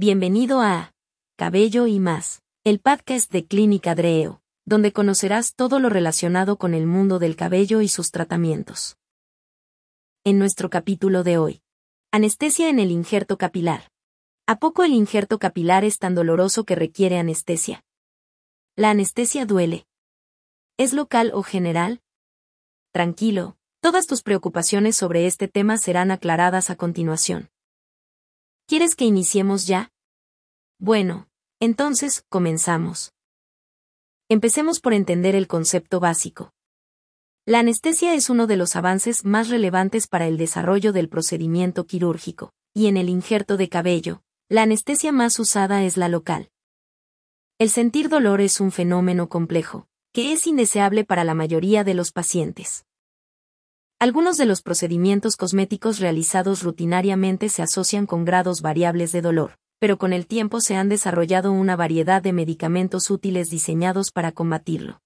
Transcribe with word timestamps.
Bienvenido 0.00 0.60
a 0.60 0.94
Cabello 1.36 1.88
y 1.88 1.98
más, 1.98 2.40
el 2.62 2.78
podcast 2.78 3.32
de 3.32 3.48
Clínica 3.48 3.96
Dreo, 3.96 4.40
donde 4.64 4.92
conocerás 4.92 5.56
todo 5.56 5.80
lo 5.80 5.88
relacionado 5.88 6.56
con 6.56 6.72
el 6.72 6.86
mundo 6.86 7.18
del 7.18 7.34
cabello 7.34 7.80
y 7.80 7.88
sus 7.88 8.12
tratamientos. 8.12 8.96
En 10.22 10.38
nuestro 10.38 10.70
capítulo 10.70 11.24
de 11.24 11.38
hoy, 11.38 11.62
anestesia 12.12 12.68
en 12.68 12.78
el 12.78 12.92
injerto 12.92 13.38
capilar. 13.38 13.90
¿A 14.46 14.60
poco 14.60 14.84
el 14.84 14.92
injerto 14.92 15.40
capilar 15.40 15.84
es 15.84 15.98
tan 15.98 16.14
doloroso 16.14 16.62
que 16.62 16.76
requiere 16.76 17.18
anestesia? 17.18 17.84
La 18.76 18.90
anestesia 18.90 19.46
duele. 19.46 19.88
¿Es 20.76 20.92
local 20.92 21.32
o 21.34 21.42
general? 21.42 22.02
Tranquilo, 22.92 23.56
todas 23.80 24.06
tus 24.06 24.22
preocupaciones 24.22 24.94
sobre 24.94 25.26
este 25.26 25.48
tema 25.48 25.76
serán 25.76 26.12
aclaradas 26.12 26.70
a 26.70 26.76
continuación. 26.76 27.50
¿Quieres 28.68 28.96
que 28.96 29.06
iniciemos 29.06 29.66
ya? 29.66 29.90
Bueno, 30.78 31.26
entonces, 31.58 32.26
comenzamos. 32.28 33.14
Empecemos 34.28 34.80
por 34.80 34.92
entender 34.92 35.34
el 35.34 35.48
concepto 35.48 36.00
básico. 36.00 36.52
La 37.46 37.60
anestesia 37.60 38.12
es 38.12 38.28
uno 38.28 38.46
de 38.46 38.58
los 38.58 38.76
avances 38.76 39.24
más 39.24 39.48
relevantes 39.48 40.06
para 40.06 40.26
el 40.26 40.36
desarrollo 40.36 40.92
del 40.92 41.08
procedimiento 41.08 41.86
quirúrgico, 41.86 42.52
y 42.74 42.88
en 42.88 42.98
el 42.98 43.08
injerto 43.08 43.56
de 43.56 43.70
cabello, 43.70 44.22
la 44.50 44.64
anestesia 44.64 45.12
más 45.12 45.38
usada 45.38 45.82
es 45.84 45.96
la 45.96 46.10
local. 46.10 46.50
El 47.56 47.70
sentir 47.70 48.10
dolor 48.10 48.42
es 48.42 48.60
un 48.60 48.70
fenómeno 48.70 49.30
complejo, 49.30 49.88
que 50.12 50.34
es 50.34 50.46
indeseable 50.46 51.04
para 51.04 51.24
la 51.24 51.32
mayoría 51.32 51.84
de 51.84 51.94
los 51.94 52.12
pacientes. 52.12 52.84
Algunos 54.00 54.36
de 54.36 54.46
los 54.46 54.62
procedimientos 54.62 55.36
cosméticos 55.36 55.98
realizados 55.98 56.62
rutinariamente 56.62 57.48
se 57.48 57.62
asocian 57.62 58.06
con 58.06 58.24
grados 58.24 58.62
variables 58.62 59.10
de 59.10 59.22
dolor, 59.22 59.58
pero 59.80 59.98
con 59.98 60.12
el 60.12 60.28
tiempo 60.28 60.60
se 60.60 60.76
han 60.76 60.88
desarrollado 60.88 61.50
una 61.50 61.74
variedad 61.74 62.22
de 62.22 62.32
medicamentos 62.32 63.10
útiles 63.10 63.50
diseñados 63.50 64.12
para 64.12 64.30
combatirlo. 64.30 65.00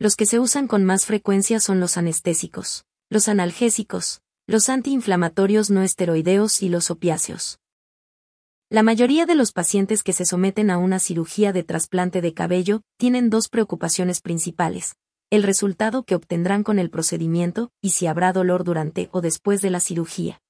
Los 0.00 0.16
que 0.16 0.26
se 0.26 0.40
usan 0.40 0.66
con 0.66 0.82
más 0.82 1.06
frecuencia 1.06 1.60
son 1.60 1.78
los 1.78 1.96
anestésicos, 1.96 2.86
los 3.08 3.28
analgésicos, 3.28 4.20
los 4.48 4.68
antiinflamatorios 4.68 5.70
no 5.70 5.82
esteroideos 5.82 6.60
y 6.60 6.70
los 6.70 6.90
opiáceos. 6.90 7.60
La 8.68 8.82
mayoría 8.82 9.26
de 9.26 9.36
los 9.36 9.52
pacientes 9.52 10.02
que 10.02 10.12
se 10.12 10.24
someten 10.24 10.70
a 10.70 10.78
una 10.78 10.98
cirugía 10.98 11.52
de 11.52 11.62
trasplante 11.62 12.20
de 12.20 12.34
cabello 12.34 12.80
tienen 12.96 13.30
dos 13.30 13.48
preocupaciones 13.48 14.20
principales, 14.20 14.96
el 15.32 15.44
resultado 15.44 16.02
que 16.02 16.14
obtendrán 16.14 16.62
con 16.62 16.78
el 16.78 16.90
procedimiento 16.90 17.70
y 17.80 17.90
si 17.92 18.06
habrá 18.06 18.34
dolor 18.34 18.64
durante 18.64 19.08
o 19.12 19.22
después 19.22 19.62
de 19.62 19.70
la 19.70 19.80
cirugía. 19.80 20.42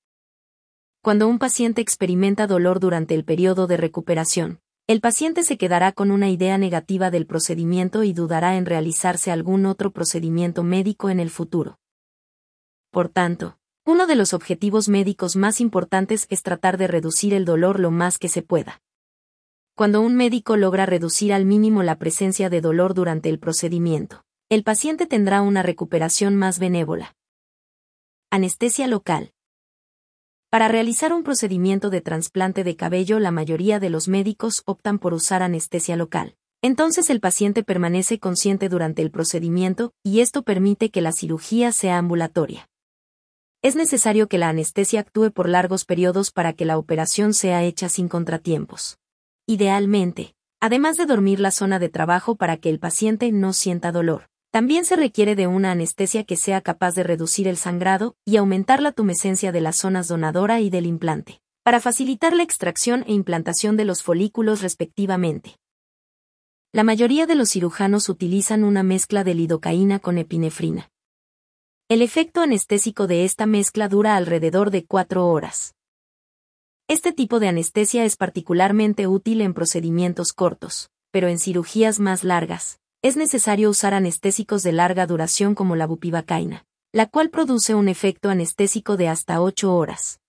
Cuando 1.02 1.28
un 1.28 1.38
paciente 1.38 1.80
experimenta 1.80 2.48
dolor 2.48 2.80
durante 2.80 3.14
el 3.14 3.24
periodo 3.24 3.68
de 3.68 3.76
recuperación, 3.76 4.58
el 4.88 5.00
paciente 5.00 5.44
se 5.44 5.56
quedará 5.56 5.92
con 5.92 6.10
una 6.10 6.30
idea 6.30 6.58
negativa 6.58 7.12
del 7.12 7.26
procedimiento 7.26 8.02
y 8.02 8.12
dudará 8.12 8.56
en 8.56 8.66
realizarse 8.66 9.30
algún 9.30 9.66
otro 9.66 9.92
procedimiento 9.92 10.64
médico 10.64 11.10
en 11.10 11.20
el 11.20 11.30
futuro. 11.30 11.78
Por 12.90 13.08
tanto, 13.08 13.58
uno 13.86 14.08
de 14.08 14.16
los 14.16 14.34
objetivos 14.34 14.88
médicos 14.88 15.36
más 15.36 15.60
importantes 15.60 16.26
es 16.28 16.42
tratar 16.42 16.76
de 16.76 16.88
reducir 16.88 17.34
el 17.34 17.44
dolor 17.44 17.78
lo 17.78 17.92
más 17.92 18.18
que 18.18 18.28
se 18.28 18.42
pueda. 18.42 18.82
Cuando 19.76 20.00
un 20.00 20.16
médico 20.16 20.56
logra 20.56 20.86
reducir 20.86 21.32
al 21.32 21.44
mínimo 21.44 21.84
la 21.84 22.00
presencia 22.00 22.50
de 22.50 22.60
dolor 22.60 22.94
durante 22.94 23.28
el 23.28 23.38
procedimiento, 23.38 24.24
el 24.52 24.64
paciente 24.64 25.06
tendrá 25.06 25.40
una 25.40 25.62
recuperación 25.62 26.36
más 26.36 26.58
benévola. 26.58 27.16
Anestesia 28.30 28.86
local. 28.86 29.32
Para 30.50 30.68
realizar 30.68 31.14
un 31.14 31.22
procedimiento 31.22 31.88
de 31.88 32.02
trasplante 32.02 32.62
de 32.62 32.76
cabello 32.76 33.18
la 33.18 33.30
mayoría 33.30 33.80
de 33.80 33.88
los 33.88 34.08
médicos 34.08 34.62
optan 34.66 34.98
por 34.98 35.14
usar 35.14 35.42
anestesia 35.42 35.96
local. 35.96 36.36
Entonces 36.60 37.08
el 37.08 37.18
paciente 37.18 37.64
permanece 37.64 38.18
consciente 38.18 38.68
durante 38.68 39.00
el 39.00 39.10
procedimiento, 39.10 39.94
y 40.02 40.20
esto 40.20 40.42
permite 40.42 40.90
que 40.90 41.00
la 41.00 41.12
cirugía 41.12 41.72
sea 41.72 41.96
ambulatoria. 41.96 42.68
Es 43.62 43.74
necesario 43.74 44.28
que 44.28 44.36
la 44.36 44.50
anestesia 44.50 45.00
actúe 45.00 45.30
por 45.30 45.48
largos 45.48 45.86
periodos 45.86 46.30
para 46.30 46.52
que 46.52 46.66
la 46.66 46.76
operación 46.76 47.32
sea 47.32 47.62
hecha 47.62 47.88
sin 47.88 48.06
contratiempos. 48.06 48.98
Idealmente, 49.46 50.34
además 50.60 50.98
de 50.98 51.06
dormir 51.06 51.40
la 51.40 51.52
zona 51.52 51.78
de 51.78 51.88
trabajo 51.88 52.36
para 52.36 52.58
que 52.58 52.68
el 52.68 52.78
paciente 52.78 53.32
no 53.32 53.54
sienta 53.54 53.92
dolor. 53.92 54.28
También 54.52 54.84
se 54.84 54.96
requiere 54.96 55.34
de 55.34 55.46
una 55.46 55.70
anestesia 55.70 56.24
que 56.24 56.36
sea 56.36 56.60
capaz 56.60 56.94
de 56.94 57.02
reducir 57.02 57.48
el 57.48 57.56
sangrado 57.56 58.16
y 58.26 58.36
aumentar 58.36 58.82
la 58.82 58.92
tumescencia 58.92 59.50
de 59.50 59.62
las 59.62 59.76
zonas 59.76 60.08
donadora 60.08 60.60
y 60.60 60.68
del 60.68 60.84
implante, 60.84 61.40
para 61.64 61.80
facilitar 61.80 62.34
la 62.34 62.42
extracción 62.42 63.02
e 63.06 63.14
implantación 63.14 63.78
de 63.78 63.86
los 63.86 64.02
folículos 64.02 64.60
respectivamente. 64.60 65.56
La 66.70 66.84
mayoría 66.84 67.24
de 67.24 67.34
los 67.34 67.48
cirujanos 67.48 68.10
utilizan 68.10 68.62
una 68.62 68.82
mezcla 68.82 69.24
de 69.24 69.34
lidocaína 69.34 70.00
con 70.00 70.18
epinefrina. 70.18 70.90
El 71.88 72.02
efecto 72.02 72.42
anestésico 72.42 73.06
de 73.06 73.24
esta 73.24 73.46
mezcla 73.46 73.88
dura 73.88 74.16
alrededor 74.16 74.70
de 74.70 74.84
4 74.84 75.28
horas. 75.28 75.74
Este 76.88 77.14
tipo 77.14 77.40
de 77.40 77.48
anestesia 77.48 78.04
es 78.04 78.16
particularmente 78.16 79.06
útil 79.06 79.40
en 79.40 79.54
procedimientos 79.54 80.34
cortos, 80.34 80.90
pero 81.10 81.28
en 81.28 81.38
cirugías 81.38 82.00
más 82.00 82.22
largas, 82.22 82.81
es 83.02 83.16
necesario 83.16 83.68
usar 83.68 83.94
anestésicos 83.94 84.62
de 84.62 84.70
larga 84.70 85.08
duración 85.08 85.56
como 85.56 85.74
la 85.74 85.88
bupivacaína, 85.88 86.64
la 86.92 87.06
cual 87.06 87.30
produce 87.30 87.74
un 87.74 87.88
efecto 87.88 88.30
anestésico 88.30 88.96
de 88.96 89.08
hasta 89.08 89.42
8 89.42 89.74
horas. 89.74 90.20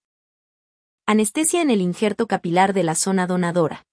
Anestesia 1.05 1.61
en 1.61 1.69
el 1.69 1.81
injerto 1.81 2.25
capilar 2.25 2.73
de 2.73 2.81
la 2.81 2.95
zona 2.95 3.27
donadora. 3.27 3.85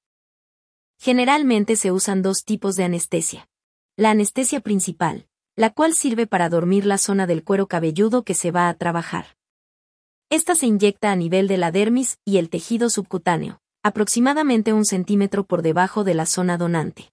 Generalmente 0.99 1.77
se 1.77 1.93
usan 1.93 2.23
dos 2.23 2.45
tipos 2.45 2.77
de 2.77 2.85
anestesia. 2.85 3.49
La 3.97 4.13
anestesia 4.13 4.61
principal, 4.61 5.27
la 5.57 5.69
cual 5.69 5.93
sirve 5.93 6.27
para 6.27 6.49
dormir 6.49 6.87
la 6.87 6.97
zona 6.97 7.27
del 7.27 7.45
cuero 7.45 7.67
cabelludo 7.67 8.23
que 8.23 8.33
se 8.33 8.51
va 8.51 8.71
a 8.71 8.75
trabajar. 8.75 9.37
Esta 10.31 10.55
se 10.55 10.65
inyecta 10.67 11.13
a 11.13 11.17
nivel 11.17 11.49
de 11.49 11.59
la 11.59 11.71
dermis 11.71 12.19
y 12.25 12.39
el 12.39 12.49
tejido 12.49 12.89
subcutáneo, 12.89 13.61
aproximadamente 13.83 14.73
un 14.73 14.87
centímetro 14.87 15.45
por 15.45 15.61
debajo 15.61 16.03
de 16.03 16.15
la 16.15 16.25
zona 16.25 16.57
donante. 16.57 17.13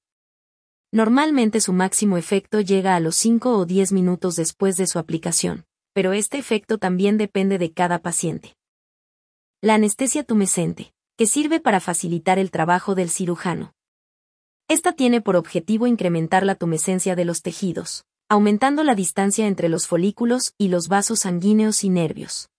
Normalmente 0.91 1.59
su 1.59 1.73
máximo 1.73 2.17
efecto 2.17 2.61
llega 2.61 2.95
a 2.95 3.01
los 3.01 3.17
5 3.17 3.57
o 3.57 3.65
10 3.65 3.91
minutos 3.91 4.37
después 4.37 4.77
de 4.77 4.87
su 4.87 4.99
aplicación, 4.99 5.65
pero 5.93 6.13
este 6.13 6.37
efecto 6.37 6.77
también 6.77 7.17
depende 7.17 7.57
de 7.57 7.73
cada 7.73 7.99
paciente. 7.99 8.55
La 9.61 9.75
anestesia 9.75 10.23
tumescente, 10.23 10.93
que 11.17 11.25
sirve 11.25 11.59
para 11.59 11.81
facilitar 11.81 12.39
el 12.39 12.51
trabajo 12.51 12.95
del 12.95 13.09
cirujano. 13.09 13.73
Esta 14.69 14.93
tiene 14.93 15.19
por 15.19 15.35
objetivo 15.35 15.87
incrementar 15.87 16.45
la 16.45 16.55
tumescencia 16.55 17.15
de 17.15 17.25
los 17.25 17.41
tejidos, 17.41 18.05
aumentando 18.29 18.83
la 18.85 18.95
distancia 18.95 19.45
entre 19.47 19.67
los 19.67 19.87
folículos 19.87 20.53
y 20.57 20.69
los 20.69 20.87
vasos 20.87 21.21
sanguíneos 21.21 21.83
y 21.83 21.89
nervios. 21.89 22.49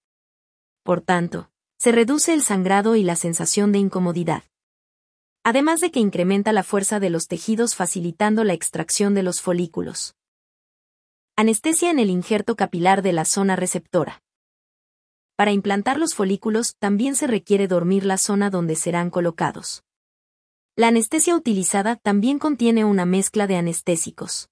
Por 0.82 1.00
tanto, 1.00 1.50
se 1.78 1.92
reduce 1.92 2.34
el 2.34 2.42
sangrado 2.42 2.94
y 2.94 3.04
la 3.04 3.16
sensación 3.16 3.72
de 3.72 3.78
incomodidad 3.78 4.42
además 5.48 5.80
de 5.80 5.90
que 5.90 5.98
incrementa 5.98 6.52
la 6.52 6.62
fuerza 6.62 7.00
de 7.00 7.08
los 7.08 7.26
tejidos 7.26 7.74
facilitando 7.74 8.44
la 8.44 8.52
extracción 8.52 9.14
de 9.14 9.22
los 9.22 9.40
folículos. 9.40 10.14
Anestesia 11.36 11.90
en 11.90 11.98
el 11.98 12.10
injerto 12.10 12.54
capilar 12.54 13.00
de 13.00 13.14
la 13.14 13.24
zona 13.24 13.56
receptora. 13.56 14.22
Para 15.36 15.52
implantar 15.52 15.98
los 15.98 16.14
folículos 16.14 16.76
también 16.78 17.14
se 17.14 17.26
requiere 17.26 17.66
dormir 17.66 18.04
la 18.04 18.18
zona 18.18 18.50
donde 18.50 18.76
serán 18.76 19.08
colocados. 19.08 19.84
La 20.76 20.88
anestesia 20.88 21.34
utilizada 21.34 21.96
también 21.96 22.38
contiene 22.38 22.84
una 22.84 23.06
mezcla 23.06 23.46
de 23.46 23.56
anestésicos. 23.56 24.50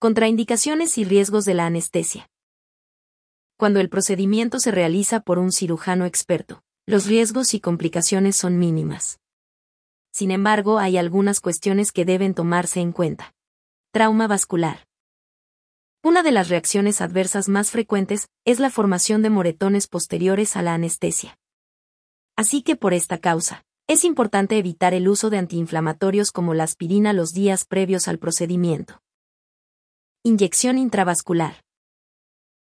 Contraindicaciones 0.00 0.98
y 0.98 1.04
riesgos 1.04 1.44
de 1.44 1.54
la 1.54 1.66
anestesia. 1.66 2.28
Cuando 3.56 3.78
el 3.78 3.88
procedimiento 3.88 4.58
se 4.58 4.72
realiza 4.72 5.20
por 5.20 5.38
un 5.38 5.52
cirujano 5.52 6.06
experto, 6.06 6.64
los 6.86 7.06
riesgos 7.06 7.54
y 7.54 7.60
complicaciones 7.60 8.34
son 8.34 8.58
mínimas 8.58 9.20
sin 10.16 10.30
embargo 10.30 10.78
hay 10.78 10.96
algunas 10.96 11.40
cuestiones 11.40 11.92
que 11.92 12.06
deben 12.06 12.32
tomarse 12.32 12.80
en 12.80 12.92
cuenta. 12.92 13.34
Trauma 13.92 14.26
vascular. 14.26 14.86
Una 16.02 16.22
de 16.22 16.30
las 16.30 16.48
reacciones 16.48 17.02
adversas 17.02 17.50
más 17.50 17.70
frecuentes 17.70 18.30
es 18.46 18.58
la 18.58 18.70
formación 18.70 19.20
de 19.20 19.28
moretones 19.28 19.88
posteriores 19.88 20.56
a 20.56 20.62
la 20.62 20.72
anestesia. 20.72 21.36
Así 22.34 22.62
que 22.62 22.76
por 22.76 22.94
esta 22.94 23.18
causa, 23.18 23.66
es 23.88 24.04
importante 24.04 24.56
evitar 24.56 24.94
el 24.94 25.06
uso 25.06 25.28
de 25.28 25.36
antiinflamatorios 25.36 26.32
como 26.32 26.54
la 26.54 26.64
aspirina 26.64 27.12
los 27.12 27.34
días 27.34 27.66
previos 27.66 28.08
al 28.08 28.18
procedimiento. 28.18 29.02
Inyección 30.22 30.78
intravascular. 30.78 31.60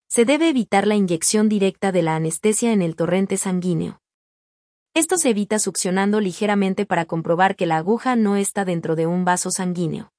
Se 0.07 0.25
debe 0.25 0.50
evitar 0.50 0.88
la 0.88 0.95
inyección 0.95 1.48
directa 1.48 1.91
de 1.91 2.01
la 2.01 2.15
anestesia 2.15 2.74
en 2.74 2.81
el 2.81 2.95
torrente 2.95 3.38
sanguíneo. 3.38 4.00
Esto 4.97 5.18
se 5.18 5.31
evita 5.31 5.59
succionando 5.59 6.21
ligeramente 6.21 6.86
para 6.86 7.03
comprobar 7.03 7.57
que 7.57 7.65
la 7.65 7.75
aguja 7.75 8.15
no 8.15 8.38
está 8.38 8.63
dentro 8.63 8.95
de 8.95 9.07
un 9.07 9.25
vaso 9.25 9.51
sanguíneo. 9.51 10.13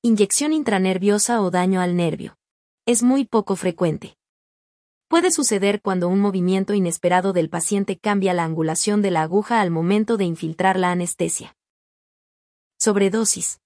Inyección 0.00 0.54
intranerviosa 0.54 1.42
o 1.42 1.50
daño 1.50 1.82
al 1.82 1.94
nervio. 1.94 2.38
Es 2.86 3.02
muy 3.02 3.26
poco 3.26 3.56
frecuente. 3.56 4.16
puede 5.08 5.30
suceder 5.30 5.82
cuando 5.82 6.08
un 6.08 6.20
movimiento 6.20 6.72
inesperado 6.72 7.34
del 7.34 7.50
paciente 7.50 7.98
cambia 7.98 8.32
la 8.32 8.44
angulación 8.44 9.02
de 9.02 9.10
la 9.10 9.22
aguja 9.22 9.60
al 9.60 9.70
momento 9.70 10.16
de 10.16 10.24
infiltrar 10.24 10.78
la 10.78 10.90
anestesia. 10.90 11.54
Sobredosis. 12.78 13.60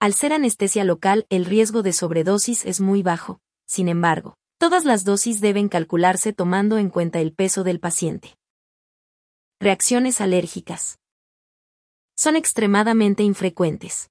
Al 0.00 0.14
ser 0.14 0.32
anestesia 0.32 0.82
local, 0.82 1.24
el 1.28 1.44
riesgo 1.44 1.82
de 1.82 1.92
sobredosis 1.92 2.64
es 2.64 2.80
muy 2.80 3.04
bajo. 3.04 3.38
Sin 3.64 3.88
embargo, 3.88 4.34
todas 4.58 4.84
las 4.84 5.04
dosis 5.04 5.40
deben 5.40 5.68
calcularse 5.68 6.32
tomando 6.32 6.78
en 6.78 6.88
cuenta 6.88 7.20
el 7.20 7.32
peso 7.32 7.62
del 7.62 7.78
paciente. 7.78 8.36
Reacciones 9.60 10.20
alérgicas. 10.20 10.98
Son 12.16 12.36
extremadamente 12.36 13.22
infrecuentes. 13.22 14.10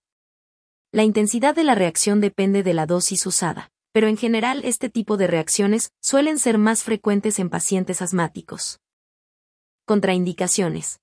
La 0.91 1.03
intensidad 1.03 1.55
de 1.55 1.63
la 1.63 1.75
reacción 1.75 2.21
depende 2.21 2.63
de 2.63 2.73
la 2.73 2.85
dosis 2.85 3.25
usada 3.25 3.71
pero 3.95 4.09
en 4.09 4.17
general 4.17 4.59
este 4.65 4.89
tipo 4.89 5.15
de 5.15 5.25
reacciones 5.25 5.93
suelen 6.01 6.37
ser 6.37 6.57
más 6.57 6.83
frecuentes 6.83 7.39
en 7.39 7.49
pacientes 7.49 8.01
asmáticos. 8.01 8.81
Contraindicaciones. 9.85 10.99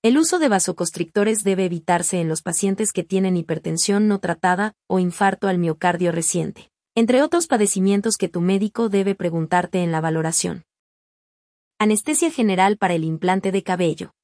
El 0.00 0.16
uso 0.16 0.38
de 0.38 0.48
vasoconstrictores 0.48 1.44
debe 1.44 1.66
evitarse 1.66 2.18
en 2.18 2.30
los 2.30 2.40
pacientes 2.40 2.94
que 2.94 3.04
tienen 3.04 3.36
hipertensión 3.36 4.08
no 4.08 4.20
tratada 4.20 4.72
o 4.88 5.00
infarto 5.00 5.48
al 5.48 5.58
miocardio 5.58 6.12
reciente, 6.12 6.70
entre 6.94 7.20
otros 7.20 7.46
padecimientos 7.46 8.16
que 8.16 8.30
tu 8.30 8.40
médico 8.40 8.88
debe 8.88 9.14
preguntarte 9.14 9.82
en 9.82 9.92
la 9.92 10.00
valoración. 10.00 10.64
Anestesia 11.78 12.30
general 12.30 12.78
para 12.78 12.94
el 12.94 13.04
implante 13.04 13.52
de 13.52 13.62
cabello. 13.62 14.14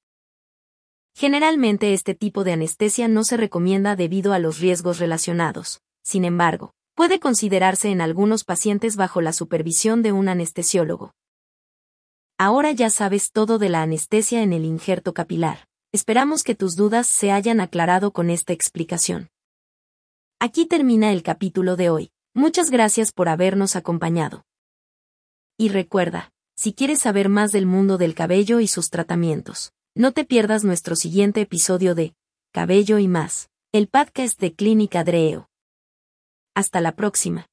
Generalmente 1.14 1.92
este 1.92 2.14
tipo 2.14 2.44
de 2.44 2.52
anestesia 2.52 3.08
no 3.08 3.24
se 3.24 3.36
recomienda 3.36 3.94
debido 3.94 4.32
a 4.32 4.38
los 4.38 4.58
riesgos 4.58 4.98
relacionados. 4.98 5.82
Sin 6.02 6.24
embargo, 6.24 6.72
puede 6.94 7.20
considerarse 7.20 7.90
en 7.90 8.00
algunos 8.00 8.44
pacientes 8.44 8.96
bajo 8.96 9.20
la 9.20 9.34
supervisión 9.34 10.00
de 10.00 10.12
un 10.12 10.30
anestesiólogo. 10.30 11.12
Ahora 12.38 12.72
ya 12.72 12.88
sabes 12.88 13.32
todo 13.32 13.58
de 13.58 13.68
la 13.68 13.82
anestesia 13.82 14.42
en 14.42 14.54
el 14.54 14.64
injerto 14.64 15.12
capilar. 15.12 15.68
Esperamos 15.92 16.44
que 16.44 16.54
tus 16.54 16.74
dudas 16.74 17.06
se 17.06 17.32
hayan 17.32 17.60
aclarado 17.60 18.14
con 18.14 18.30
esta 18.30 18.54
explicación. 18.54 19.28
Aquí 20.40 20.64
termina 20.64 21.12
el 21.12 21.22
capítulo 21.22 21.76
de 21.76 21.90
hoy. 21.90 22.12
Muchas 22.32 22.70
gracias 22.70 23.12
por 23.12 23.28
habernos 23.28 23.76
acompañado. 23.76 24.46
Y 25.58 25.68
recuerda, 25.68 26.32
si 26.62 26.72
quieres 26.72 27.00
saber 27.00 27.28
más 27.28 27.50
del 27.50 27.66
mundo 27.66 27.98
del 27.98 28.14
cabello 28.14 28.60
y 28.60 28.68
sus 28.68 28.88
tratamientos, 28.88 29.72
no 29.96 30.12
te 30.12 30.24
pierdas 30.24 30.62
nuestro 30.62 30.94
siguiente 30.94 31.40
episodio 31.40 31.96
de 31.96 32.14
Cabello 32.52 33.00
y 33.00 33.08
más, 33.08 33.50
el 33.72 33.88
podcast 33.88 34.38
de 34.38 34.54
Clínica 34.54 35.02
Dreo. 35.02 35.50
Hasta 36.54 36.80
la 36.80 36.92
próxima. 36.94 37.48